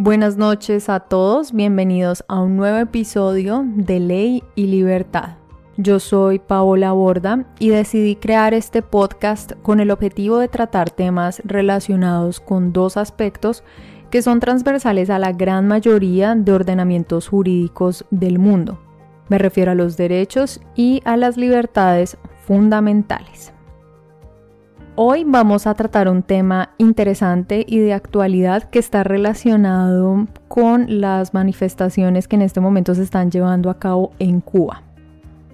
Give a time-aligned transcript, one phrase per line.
[0.00, 5.38] Buenas noches a todos, bienvenidos a un nuevo episodio de Ley y Libertad.
[5.76, 11.42] Yo soy Paola Borda y decidí crear este podcast con el objetivo de tratar temas
[11.44, 13.64] relacionados con dos aspectos
[14.08, 18.78] que son transversales a la gran mayoría de ordenamientos jurídicos del mundo.
[19.28, 23.52] Me refiero a los derechos y a las libertades fundamentales.
[25.00, 31.34] Hoy vamos a tratar un tema interesante y de actualidad que está relacionado con las
[31.34, 34.82] manifestaciones que en este momento se están llevando a cabo en Cuba.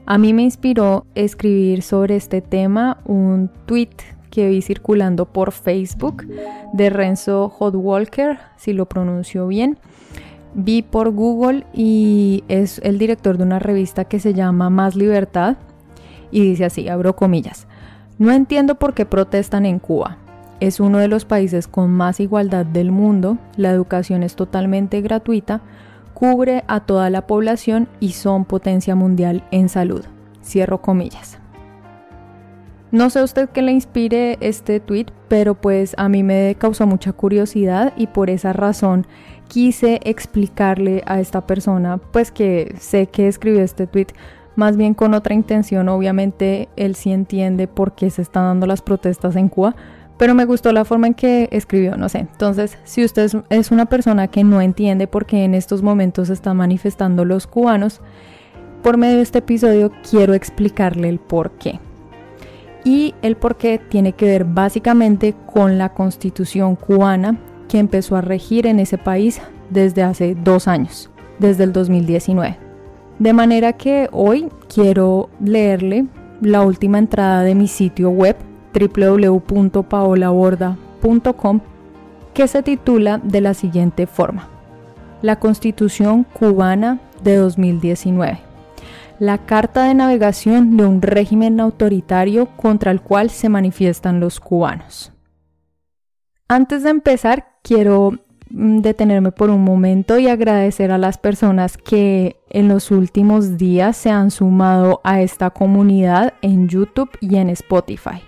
[0.06, 3.90] A mí me inspiró escribir sobre este tema un tweet
[4.30, 6.26] que vi circulando por Facebook
[6.72, 9.76] de Renzo Hotwalker, si lo pronuncio bien.
[10.54, 15.58] Vi por Google y es el director de una revista que se llama Más Libertad
[16.30, 17.66] y dice así, abro comillas.
[18.18, 20.18] No entiendo por qué protestan en Cuba.
[20.60, 25.62] Es uno de los países con más igualdad del mundo, la educación es totalmente gratuita,
[26.14, 30.04] cubre a toda la población y son potencia mundial en salud.
[30.44, 31.38] Cierro comillas.
[32.92, 37.12] No sé usted qué le inspire este tweet, pero pues a mí me causó mucha
[37.12, 39.08] curiosidad y por esa razón
[39.48, 44.06] quise explicarle a esta persona, pues que sé que escribió este tweet
[44.56, 45.88] más bien con otra intención.
[45.88, 49.74] Obviamente él sí entiende por qué se están dando las protestas en Cuba,
[50.16, 52.20] pero me gustó la forma en que escribió, no sé.
[52.20, 56.34] Entonces, si usted es una persona que no entiende por qué en estos momentos se
[56.34, 58.00] están manifestando los cubanos,
[58.82, 61.80] por medio de este episodio quiero explicarle el por qué.
[62.84, 68.20] Y el por qué tiene que ver básicamente con la constitución cubana que empezó a
[68.20, 69.40] regir en ese país
[69.70, 72.63] desde hace dos años, desde el 2019.
[73.18, 76.06] De manera que hoy quiero leerle
[76.40, 78.34] la última entrada de mi sitio web
[78.74, 81.60] www.paolaborda.com
[82.34, 84.48] que se titula de la siguiente forma.
[85.22, 88.40] La Constitución cubana de 2019.
[89.20, 95.12] La carta de navegación de un régimen autoritario contra el cual se manifiestan los cubanos.
[96.48, 98.18] Antes de empezar, quiero
[98.50, 103.96] Mm, detenerme por un momento y agradecer a las personas que en los últimos días
[103.96, 108.22] se han sumado a esta comunidad en YouTube y en Spotify.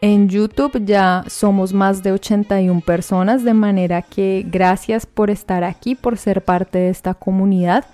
[0.00, 5.94] En YouTube ya somos más de 81 personas, de manera que gracias por estar aquí,
[5.94, 7.84] por ser parte de esta comunidad.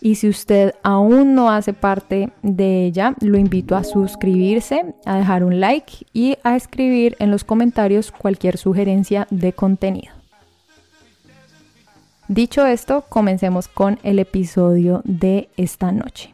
[0.00, 5.44] Y si usted aún no hace parte de ella, lo invito a suscribirse, a dejar
[5.44, 10.19] un like y a escribir en los comentarios cualquier sugerencia de contenido.
[12.30, 16.32] Dicho esto, comencemos con el episodio de esta noche.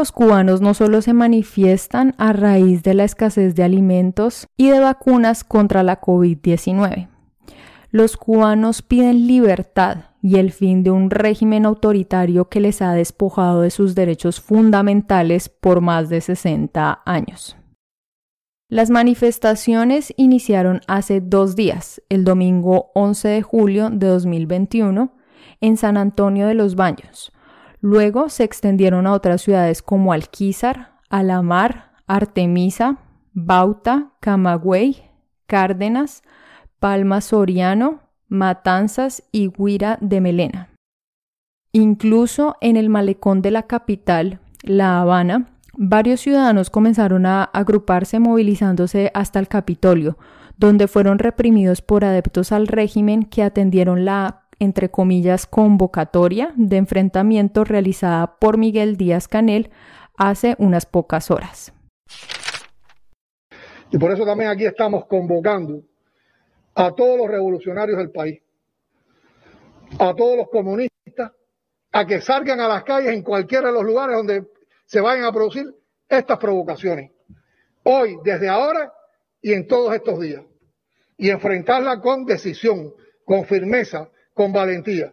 [0.00, 4.80] Los cubanos no solo se manifiestan a raíz de la escasez de alimentos y de
[4.80, 7.08] vacunas contra la COVID-19.
[7.90, 13.60] Los cubanos piden libertad y el fin de un régimen autoritario que les ha despojado
[13.60, 17.58] de sus derechos fundamentales por más de 60 años.
[18.70, 25.12] Las manifestaciones iniciaron hace dos días, el domingo 11 de julio de 2021,
[25.60, 27.34] en San Antonio de los Baños,
[27.80, 32.98] Luego se extendieron a otras ciudades como Alquizar, Alamar, Artemisa,
[33.32, 35.02] Bauta, Camagüey,
[35.46, 36.22] Cárdenas,
[36.78, 40.70] Palma Soriano, Matanzas y Huira de Melena.
[41.72, 49.10] Incluso en el malecón de la capital, La Habana, varios ciudadanos comenzaron a agruparse movilizándose
[49.14, 50.18] hasta el Capitolio,
[50.56, 57.64] donde fueron reprimidos por adeptos al régimen que atendieron la entre comillas, convocatoria de enfrentamiento
[57.64, 59.70] realizada por Miguel Díaz Canel
[60.16, 61.72] hace unas pocas horas.
[63.90, 65.82] Y por eso también aquí estamos convocando
[66.74, 68.40] a todos los revolucionarios del país,
[69.98, 71.32] a todos los comunistas,
[71.92, 74.46] a que salgan a las calles en cualquiera de los lugares donde
[74.86, 75.74] se vayan a producir
[76.08, 77.10] estas provocaciones.
[77.82, 78.92] Hoy, desde ahora
[79.40, 80.42] y en todos estos días.
[81.16, 85.12] Y enfrentarla con decisión, con firmeza, con valentía.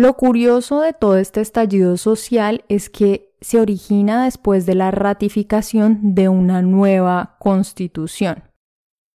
[0.00, 6.14] Lo curioso de todo este estallido social es que se origina después de la ratificación
[6.14, 8.44] de una nueva constitución.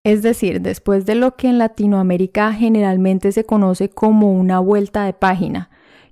[0.06, 5.14] Es decir, después de lo que en Latinoamérica generalmente se conoce como una vuelta de
[5.14, 5.70] página,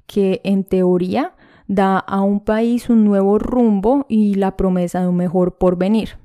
[0.07, 1.35] que en teoría
[1.71, 6.17] da a un país un nuevo rumbo y la promesa de un mejor porvenir.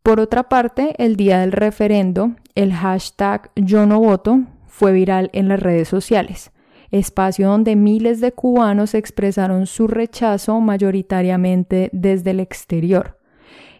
[0.06, 5.48] Por otra parte, el día del referendo, el hashtag yo no voto fue viral en
[5.48, 6.52] las redes sociales,
[6.92, 13.18] espacio donde miles de cubanos expresaron su rechazo mayoritariamente desde el exterior.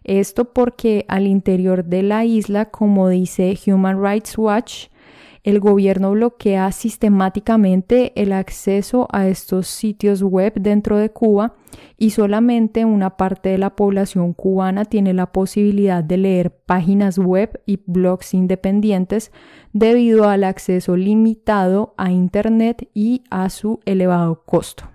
[0.02, 4.86] Esto porque al interior de la isla, como dice Human Rights Watch,
[5.46, 11.54] el gobierno bloquea sistemáticamente el acceso a estos sitios web dentro de Cuba
[11.96, 17.62] y solamente una parte de la población cubana tiene la posibilidad de leer páginas web
[17.64, 19.30] y blogs independientes
[19.72, 24.90] debido al acceso limitado a Internet y a su elevado costo.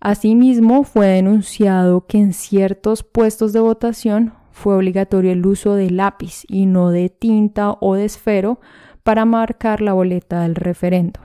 [0.00, 6.44] Asimismo, fue denunciado que en ciertos puestos de votación fue obligatorio el uso de lápiz
[6.46, 8.60] y no de tinta o de esfero
[9.08, 11.18] para marcar la boleta del referendo.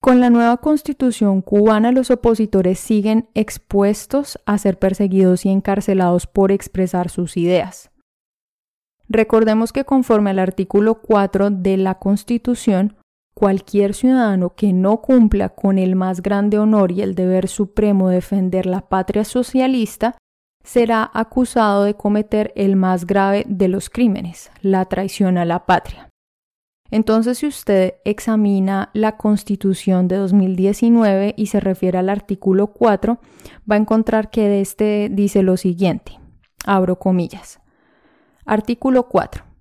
[0.00, 6.52] Con la nueva constitución cubana los opositores siguen expuestos a ser perseguidos y encarcelados por
[6.52, 7.90] expresar sus ideas.
[9.08, 12.94] Recordemos que conforme al artículo 4 de la Constitución,
[13.42, 18.14] cualquier ciudadano que no cumpla con el más grande honor y el deber supremo de
[18.14, 20.16] defender la patria socialista
[20.62, 26.08] será acusado de cometer el más grave de los crímenes, la traición a la patria.
[26.92, 33.18] Entonces, si usted examina la Constitución de 2019 y se refiere al artículo 4,
[33.68, 36.20] va a encontrar que de este dice lo siguiente,
[36.64, 37.58] abro comillas.
[38.46, 39.51] Artículo 4.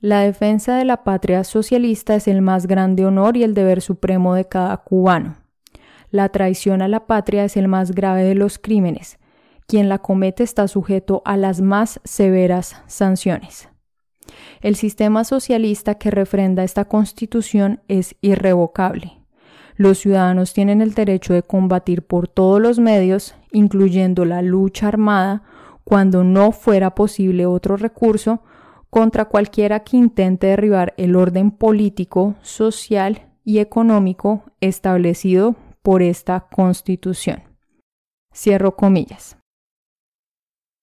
[0.00, 4.34] La defensa de la patria socialista es el más grande honor y el deber supremo
[4.34, 5.38] de cada cubano.
[6.10, 9.18] La traición a la patria es el más grave de los crímenes.
[9.66, 13.68] Quien la comete está sujeto a las más severas sanciones.
[14.60, 19.18] El sistema socialista que refrenda esta constitución es irrevocable.
[19.74, 25.42] Los ciudadanos tienen el derecho de combatir por todos los medios, incluyendo la lucha armada,
[25.82, 28.42] cuando no fuera posible otro recurso,
[28.90, 37.42] contra cualquiera que intente derribar el orden político, social y económico establecido por esta Constitución.
[38.34, 39.38] Cierro comillas.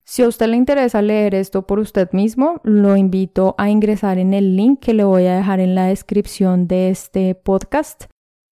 [0.08, 4.36] Si a usted le interesa leer esto por usted mismo, lo invito a ingresar en
[4.36, 8.06] el link que le voy a dejar en la descripción de este podcast.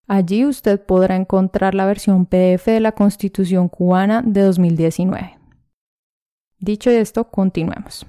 [0.08, 5.38] Allí usted podrá encontrar la versión PDF de la Constitución cubana de 2019.
[6.60, 8.06] Dicho esto, continuemos.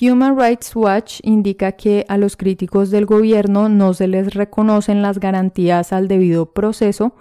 [0.00, 5.20] Human Rights Watch indica que a los críticos del gobierno no se les reconocen las
[5.20, 7.14] garantías al debido proceso,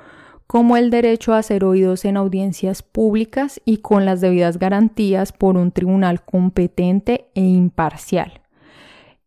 [0.48, 5.58] como el derecho a ser oídos en audiencias públicas y con las debidas garantías por
[5.58, 8.40] un tribunal competente e imparcial.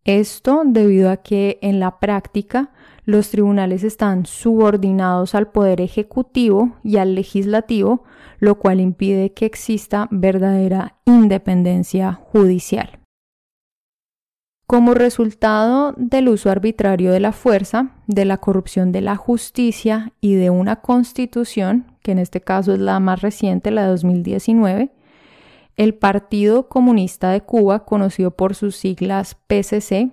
[0.05, 2.71] Esto debido a que en la práctica
[3.05, 8.05] los tribunales están subordinados al poder ejecutivo y al legislativo,
[8.39, 13.04] lo cual impide que exista verdadera independencia judicial.
[14.67, 20.35] Como resultado del uso arbitrario de la fuerza, de la corrupción de la justicia y
[20.35, 24.91] de una constitución, que en este caso es la más reciente, la de 2019,
[25.77, 30.13] el Partido Comunista de Cuba, conocido por sus siglas PCC,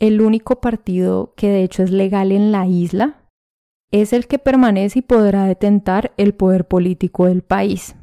[0.00, 3.22] el único partido que de hecho es legal en la isla,
[3.90, 7.96] es el que permanece y podrá detentar el poder político del país.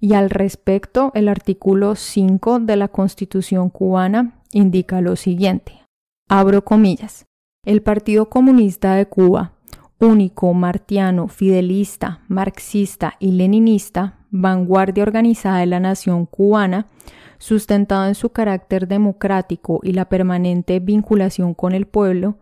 [0.00, 5.82] Y al respecto, el artículo 5 de la Constitución cubana indica lo siguiente.
[6.28, 7.26] Abro comillas.
[7.64, 9.52] El Partido Comunista de Cuba,
[9.98, 16.86] único, martiano, fidelista, marxista y leninista, vanguardia organizada de la nación cubana,
[17.38, 22.38] sustentado en su carácter democrático y la permanente vinculación con el pueblo,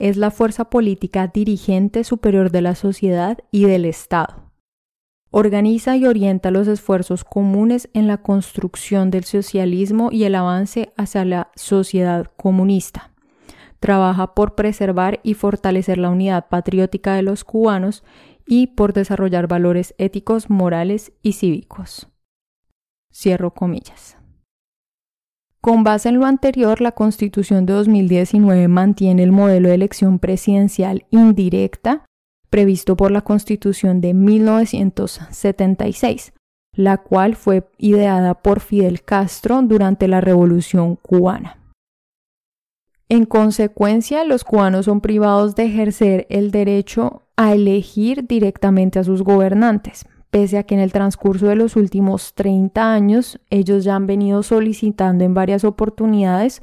[0.00, 4.49] es la fuerza política dirigente superior de la sociedad y del Estado
[5.32, 11.24] Organiza y orienta los esfuerzos comunes en la construcción del socialismo y el avance hacia
[11.24, 13.12] la sociedad comunista.
[13.78, 18.02] Trabaja por preservar y fortalecer la unidad patriótica de los cubanos
[18.44, 22.08] y por desarrollar valores éticos, morales y cívicos.
[23.12, 24.16] Cierro comillas.
[25.60, 31.06] Con base en lo anterior, la Constitución de 2019 mantiene el modelo de elección presidencial
[31.10, 32.06] indirecta
[32.50, 36.32] previsto por la Constitución de 1976,
[36.74, 41.56] la cual fue ideada por Fidel Castro durante la Revolución cubana.
[43.08, 49.22] En consecuencia, los cubanos son privados de ejercer el derecho a elegir directamente a sus
[49.22, 54.06] gobernantes, pese a que en el transcurso de los últimos 30 años ellos ya han
[54.06, 56.62] venido solicitando en varias oportunidades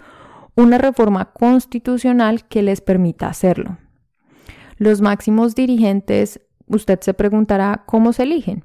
[0.55, 3.77] una reforma constitucional que les permita hacerlo.
[4.77, 8.63] Los máximos dirigentes, usted se preguntará cómo se eligen.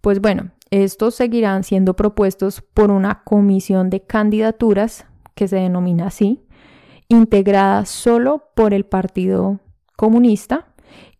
[0.00, 6.44] Pues bueno, estos seguirán siendo propuestos por una comisión de candidaturas, que se denomina así,
[7.08, 9.60] integrada solo por el Partido
[9.96, 10.68] Comunista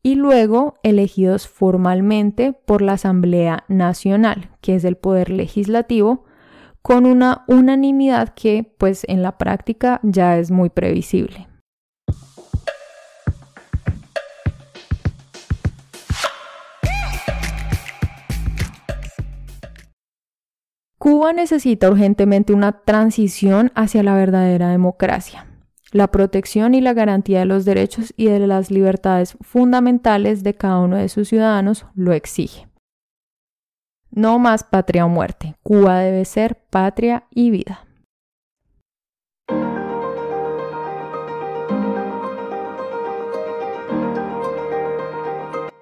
[0.03, 6.25] y luego elegidos formalmente por la Asamblea Nacional, que es el poder legislativo,
[6.83, 11.49] con una unanimidad que pues en la práctica ya es muy previsible.
[21.07, 25.47] Cuba necesita urgentemente una transición hacia la verdadera democracia.
[25.93, 30.81] La protección y la garantía de los derechos y de las libertades fundamentales de cada
[30.81, 32.67] uno de sus ciudadanos lo exige.
[34.11, 35.55] No más patria o muerte.
[35.63, 37.87] Cuba debe ser patria y vida.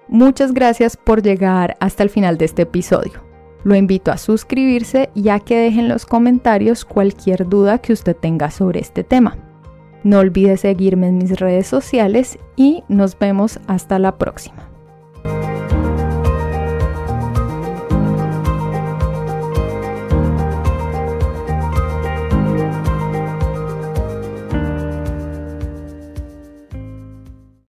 [0.07, 3.24] Muchas gracias por llegar hasta el final de este episodio.
[3.65, 8.15] Lo invito a suscribirse y a que dejen en los comentarios cualquier duda que usted
[8.15, 9.37] tenga sobre este tema.
[10.03, 14.74] No olvide seguirme en mis redes sociales y nos vemos hasta la próxima.